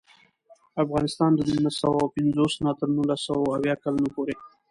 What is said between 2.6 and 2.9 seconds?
نه تر